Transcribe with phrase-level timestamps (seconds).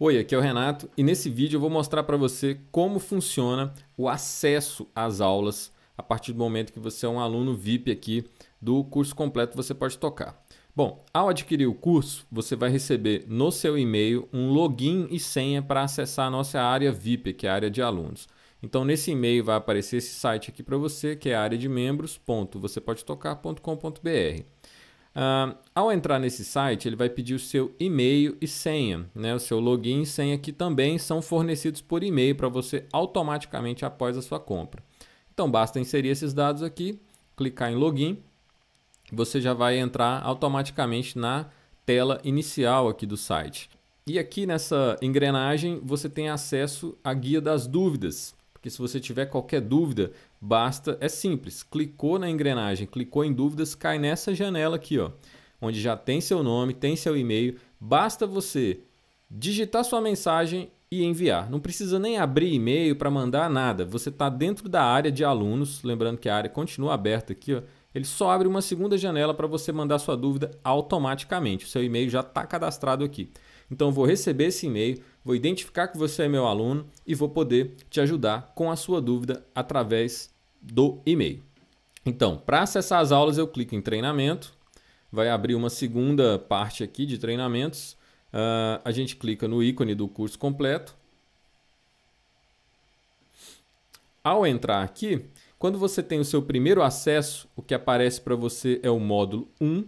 [0.00, 3.74] Oi, aqui é o Renato e nesse vídeo eu vou mostrar para você como funciona
[3.96, 8.24] o acesso às aulas a partir do momento que você é um aluno VIP aqui
[8.62, 10.40] do curso completo Você Pode Tocar.
[10.72, 15.60] Bom, ao adquirir o curso, você vai receber no seu e-mail um login e senha
[15.60, 18.28] para acessar a nossa área VIP, que é a área de alunos.
[18.62, 24.44] Então, nesse e-mail vai aparecer esse site aqui para você, que é área de membros.vocêpodetocar.com.br.
[25.18, 29.04] Uh, ao entrar nesse site, ele vai pedir o seu e-mail e senha.
[29.12, 29.34] Né?
[29.34, 34.16] O seu login e senha que também são fornecidos por e-mail para você automaticamente após
[34.16, 34.80] a sua compra.
[35.34, 37.00] Então basta inserir esses dados aqui,
[37.36, 38.22] clicar em login,
[39.12, 41.46] você já vai entrar automaticamente na
[41.84, 43.68] tela inicial aqui do site.
[44.06, 49.26] E aqui nessa engrenagem você tem acesso à guia das dúvidas, porque se você tiver
[49.26, 54.98] qualquer dúvida, basta, é simples, clicou na engrenagem, clicou em dúvidas, cai nessa janela aqui,
[54.98, 55.12] ó,
[55.62, 58.80] onde já tem seu nome, tem seu e-mail, basta você
[59.30, 61.48] digitar sua mensagem e enviar.
[61.48, 63.84] Não precisa nem abrir e-mail para mandar nada.
[63.84, 67.62] Você está dentro da área de alunos, lembrando que a área continua aberta aqui, ó.
[67.94, 71.64] Ele só abre uma segunda janela para você mandar sua dúvida automaticamente.
[71.64, 73.30] O seu e-mail já está cadastrado aqui.
[73.70, 77.74] Então, vou receber esse e-mail, vou identificar que você é meu aluno e vou poder
[77.90, 81.42] te ajudar com a sua dúvida através do e-mail.
[82.04, 84.54] Então, para acessar as aulas, eu clico em treinamento,
[85.12, 87.92] vai abrir uma segunda parte aqui de treinamentos.
[88.32, 90.96] Uh, a gente clica no ícone do curso completo.
[94.24, 95.24] Ao entrar aqui,
[95.58, 99.48] quando você tem o seu primeiro acesso, o que aparece para você é o módulo
[99.60, 99.84] 1,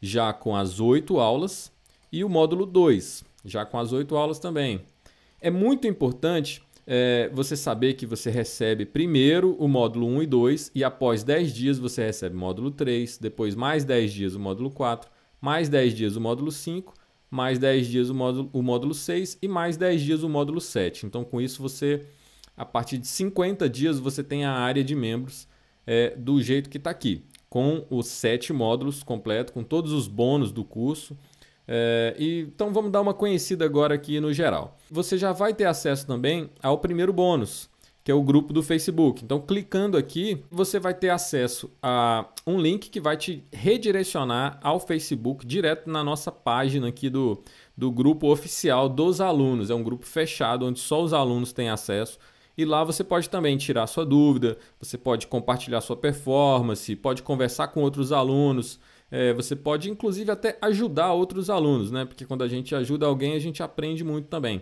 [0.00, 1.72] já com as oito aulas
[2.14, 4.82] e o módulo 2, já com as oito aulas também.
[5.40, 10.70] É muito importante é, você saber que você recebe primeiro o módulo 1 e 2
[10.76, 14.70] e após 10 dias você recebe o módulo 3, depois mais 10 dias o módulo
[14.70, 16.94] 4, mais 10 dias o módulo 5,
[17.28, 21.06] mais 10 dias o módulo, o módulo 6 e mais 10 dias o módulo 7.
[21.06, 22.06] Então com isso você,
[22.56, 25.48] a partir de 50 dias, você tem a área de membros
[25.84, 30.52] é, do jeito que está aqui, com os 7 módulos completos, com todos os bônus
[30.52, 31.16] do curso,
[31.66, 34.76] é, então vamos dar uma conhecida agora aqui no geral.
[34.90, 37.70] Você já vai ter acesso também ao primeiro bônus,
[38.02, 39.24] que é o grupo do Facebook.
[39.24, 44.78] Então, clicando aqui, você vai ter acesso a um link que vai te redirecionar ao
[44.78, 47.42] Facebook direto na nossa página aqui do,
[47.74, 49.70] do grupo oficial dos alunos.
[49.70, 52.18] É um grupo fechado onde só os alunos têm acesso.
[52.56, 57.68] E lá você pode também tirar sua dúvida, você pode compartilhar sua performance, pode conversar
[57.68, 58.78] com outros alunos.
[59.16, 62.04] É, você pode, inclusive, até ajudar outros alunos, né?
[62.04, 64.58] Porque quando a gente ajuda alguém, a gente aprende muito também.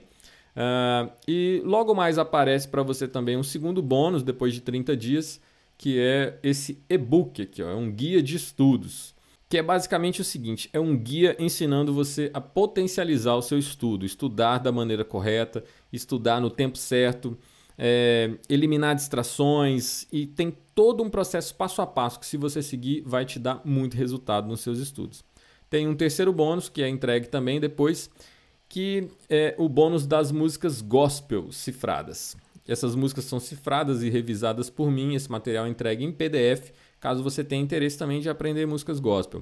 [0.55, 5.41] Uh, e logo mais aparece para você também um segundo bônus depois de 30 dias,
[5.79, 9.15] que é esse e-book aqui, ó, é um guia de estudos.
[9.49, 14.05] Que é basicamente o seguinte: é um guia ensinando você a potencializar o seu estudo,
[14.05, 17.39] estudar da maneira correta, estudar no tempo certo,
[17.85, 23.03] é, eliminar distrações e tem todo um processo passo a passo que, se você seguir,
[23.05, 25.25] vai te dar muito resultado nos seus estudos.
[25.69, 28.09] Tem um terceiro bônus que é entregue também depois,
[28.69, 32.37] que é o bônus das músicas gospel cifradas.
[32.69, 35.17] Essas músicas são cifradas e revisadas por mim.
[35.17, 39.41] Esse material é entregue em PDF, caso você tenha interesse também de aprender músicas gospel.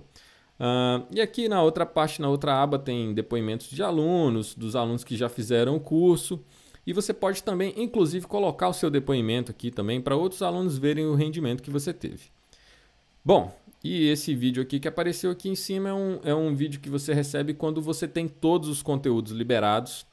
[0.59, 5.05] Uh, e aqui na outra parte, na outra aba, tem depoimentos de alunos, dos alunos
[5.05, 6.43] que já fizeram o curso.
[6.87, 11.07] E você pode também, inclusive, colocar o seu depoimento aqui também para outros alunos verem
[11.07, 12.31] o rendimento que você teve.
[13.25, 16.81] Bom, e esse vídeo aqui que apareceu aqui em cima é um, é um vídeo
[16.81, 20.07] que você recebe quando você tem todos os conteúdos liberados.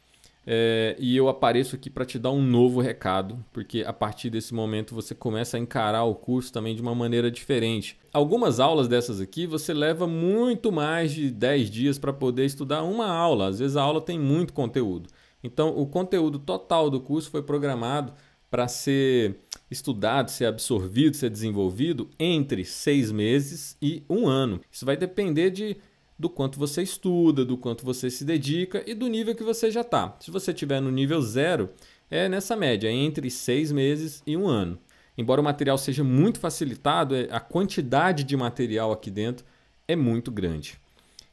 [0.50, 4.54] É, e eu apareço aqui para te dar um novo recado, porque a partir desse
[4.54, 8.00] momento você começa a encarar o curso também de uma maneira diferente.
[8.14, 13.08] Algumas aulas dessas aqui você leva muito mais de 10 dias para poder estudar uma
[13.08, 15.10] aula, às vezes a aula tem muito conteúdo.
[15.44, 18.14] Então, o conteúdo total do curso foi programado
[18.50, 19.40] para ser
[19.70, 24.62] estudado, ser absorvido, ser desenvolvido entre seis meses e um ano.
[24.72, 25.78] Isso vai depender de,
[26.18, 29.81] do quanto você estuda, do quanto você se dedica e do nível que você já
[29.81, 30.16] está.
[30.20, 31.69] Se você estiver no nível zero,
[32.10, 34.80] é nessa média, entre seis meses e um ano.
[35.18, 39.45] Embora o material seja muito facilitado, é, a quantidade de material aqui dentro
[39.88, 40.80] é muito grande.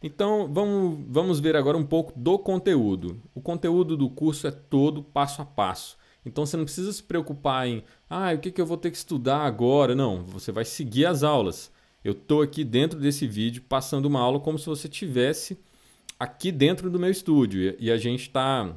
[0.07, 3.23] Então vamos, vamos ver agora um pouco do conteúdo.
[3.35, 5.97] O conteúdo do curso é todo passo a passo.
[6.27, 8.99] Então você não precisa se preocupar em ah, o que, que eu vou ter que
[8.99, 9.95] estudar agora.
[9.95, 11.73] Não, você vai seguir as aulas.
[12.05, 15.59] Eu estou aqui dentro desse vídeo passando uma aula como se você tivesse
[16.21, 18.77] aqui dentro do meu estúdio e a gente está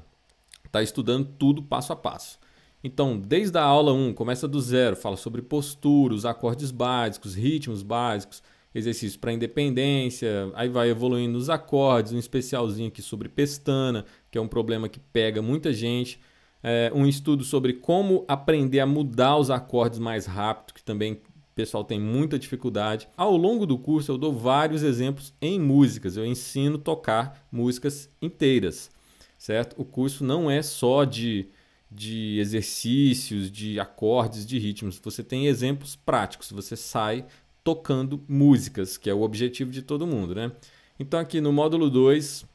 [0.72, 2.40] tá estudando tudo passo a passo.
[2.82, 7.84] Então, desde a aula 1, começa do zero, fala sobre postura, os acordes básicos, ritmos
[7.84, 8.42] básicos,
[8.78, 14.42] exercício para independência, aí vai evoluindo os acordes, um especialzinho aqui sobre pestana, que é
[14.42, 16.20] um problema que pega muita gente.
[16.64, 21.20] É, um estudo sobre como aprender a mudar os acordes mais rápido, que também o
[21.56, 23.08] pessoal tem muita dificuldade.
[23.16, 28.92] Ao longo do curso eu dou vários exemplos em músicas, eu ensino tocar músicas inteiras,
[29.38, 29.76] certo?
[29.80, 31.48] O curso não é só de,
[31.92, 37.26] de exercícios, de acordes, de ritmos, você tem exemplos práticos, você sai
[37.68, 40.54] tocando músicas, que é o objetivo de todo mundo, né?
[40.98, 42.46] Então aqui no módulo 2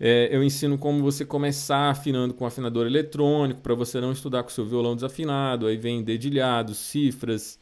[0.00, 4.48] é, eu ensino como você começar afinando com afinador eletrônico, para você não estudar com
[4.48, 5.66] seu violão desafinado.
[5.66, 7.58] Aí vem dedilhados, cifras.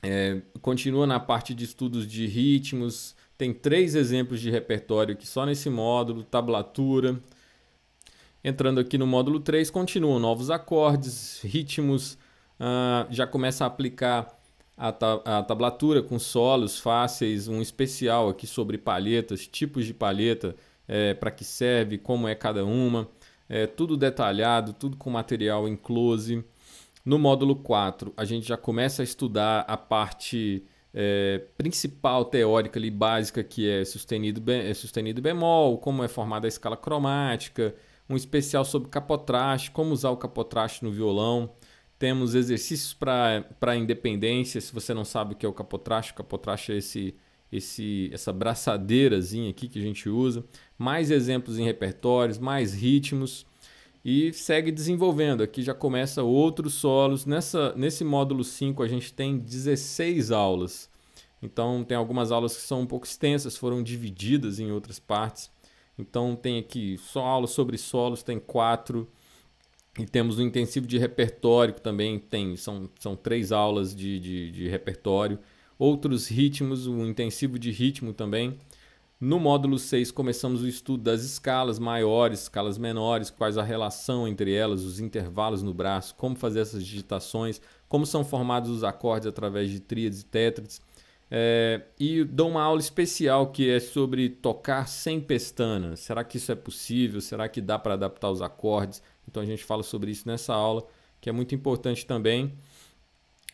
[0.00, 3.16] É, continua na parte de estudos de ritmos.
[3.36, 7.18] Tem três exemplos de repertório aqui só nesse módulo, tablatura.
[8.44, 12.16] Entrando aqui no módulo 3, continuam novos acordes, ritmos.
[12.60, 14.39] Ah, já começa a aplicar
[14.80, 20.56] a, ta a tablatura com solos fáceis, um especial aqui sobre palhetas, tipos de palheta
[20.88, 23.06] é, para que serve, como é cada uma,
[23.46, 26.42] é, tudo detalhado, tudo com material em close.
[27.04, 32.90] No módulo 4, a gente já começa a estudar a parte é, principal teórica ali,
[32.90, 37.74] básica, que é sustenido, é sustenido bemol, como é formada a escala cromática,
[38.08, 41.50] um especial sobre capotraste, como usar o capotraste no violão.
[42.00, 46.72] Temos exercícios para independência, se você não sabe o que é o capotraste, o capotraste
[46.72, 47.14] é esse
[47.52, 50.44] esse, essa braçadeirazinha aqui que a gente usa,
[50.78, 53.44] mais exemplos em repertórios, mais ritmos
[54.04, 55.42] e segue desenvolvendo.
[55.42, 57.26] Aqui já começa outros solos.
[57.26, 60.88] Nessa, nesse módulo 5 a gente tem 16 aulas.
[61.42, 65.50] Então tem algumas aulas que são um pouco extensas, foram divididas em outras partes.
[65.98, 69.08] Então tem aqui só aulas sobre solos, tem quatro.
[69.98, 74.50] E temos o intensivo de repertório que também tem, são, são três aulas de, de,
[74.50, 75.38] de repertório
[75.80, 78.58] outros ritmos, um intensivo de ritmo também.
[79.18, 84.52] No módulo 6, começamos o estudo das escalas maiores, escalas menores, quais a relação entre
[84.52, 89.70] elas, os intervalos no braço, como fazer essas digitações, como são formados os acordes através
[89.70, 90.82] de tríades e tétrades.
[91.30, 95.94] É, e dou uma aula especial que é sobre tocar sem pestana.
[95.94, 97.20] Será que isso é possível?
[97.20, 99.00] Será que dá para adaptar os acordes?
[99.28, 100.84] Então a gente fala sobre isso nessa aula,
[101.20, 102.54] que é muito importante também.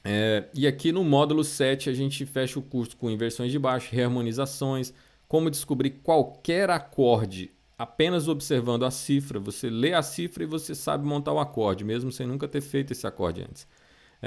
[0.03, 3.95] É, e aqui no módulo 7 a gente fecha o curso com inversões de baixo,
[3.95, 4.95] reharmonizações,
[5.29, 9.39] como descobrir qualquer acorde apenas observando a cifra.
[9.41, 12.93] Você lê a cifra e você sabe montar o acorde, mesmo sem nunca ter feito
[12.93, 13.67] esse acorde antes.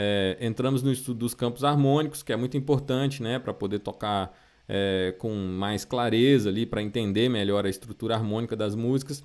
[0.01, 4.33] É, entramos no estudo dos campos harmônicos, que é muito importante né, para poder tocar
[4.65, 9.21] é, com mais clareza ali, para entender melhor a estrutura harmônica das músicas.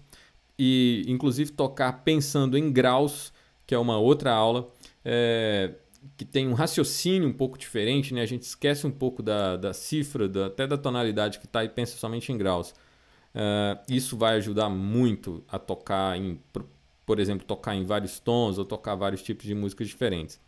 [0.58, 3.32] E inclusive tocar pensando em graus,
[3.64, 4.68] que é uma outra aula.
[5.04, 5.74] É,
[6.16, 8.22] que tem um raciocínio um pouco diferente, né?
[8.22, 11.68] A gente esquece um pouco da, da cifra, da, até da tonalidade que está e
[11.68, 12.74] pensa somente em graus.
[13.34, 16.38] Uh, isso vai ajudar muito a tocar em,
[17.06, 20.43] por exemplo, tocar em vários tons ou tocar vários tipos de músicas diferentes.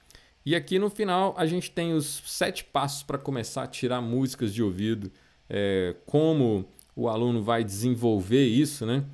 [0.47, 4.55] E aqui no final a gente tem os sete passos para começar a tirar músicas
[4.55, 5.11] de ouvido,
[5.51, 6.65] é, como
[6.95, 9.05] o aluno vai desenvolver isso, né?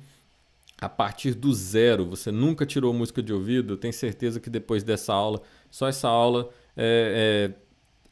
[0.79, 4.83] A partir do zero, você nunca tirou música de ouvido, eu tenho certeza que depois
[4.83, 5.41] dessa aula
[5.71, 7.63] só essa aula é, é,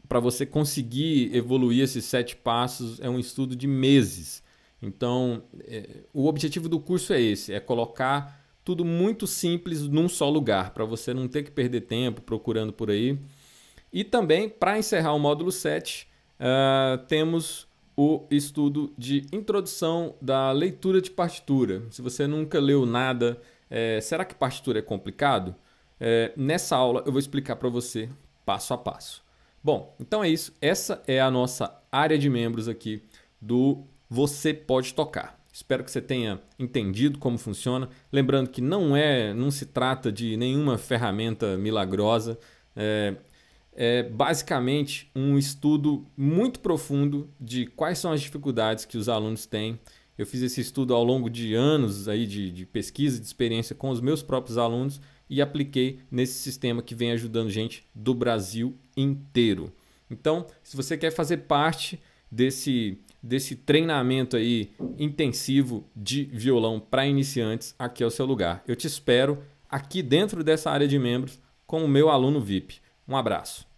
[0.09, 4.41] para você conseguir evoluir esses sete passos é um estudo de meses.
[4.81, 10.29] Então, é, o objetivo do curso é esse: é colocar tudo muito simples num só
[10.29, 13.17] lugar, para você não ter que perder tempo procurando por aí.
[13.91, 16.07] E também, para encerrar o módulo 7,
[16.39, 21.83] uh, é, temos o estudo de introdução da leitura de partitura.
[21.89, 23.39] Se você nunca leu nada,
[23.69, 25.55] é, será que partitura é complicado?
[25.99, 28.09] É, nessa aula eu vou explicar para você
[28.45, 29.23] passo a passo.
[29.63, 30.53] Bom, então é isso.
[30.59, 33.03] Essa é a nossa área de membros aqui
[33.39, 35.40] do Você Pode Tocar.
[35.51, 37.89] Espero que você tenha entendido como funciona.
[38.11, 42.39] Lembrando que não é, não se trata de nenhuma ferramenta milagrosa.
[42.75, 43.15] É,
[43.73, 49.79] é basicamente um estudo muito profundo de quais são as dificuldades que os alunos têm.
[50.17, 53.89] Eu fiz esse estudo ao longo de anos aí de, de pesquisa, de experiência com
[53.89, 59.71] os meus próprios alunos e apliquei nesse sistema que vem ajudando gente do Brasil inteiro.
[60.09, 61.97] Então, se você quer fazer parte
[62.29, 68.63] desse, desse treinamento aí intensivo de violão para iniciantes, aqui é o seu lugar.
[68.67, 72.79] Eu te espero aqui dentro dessa área de membros como meu aluno VIP.
[73.07, 73.70] Um abraço.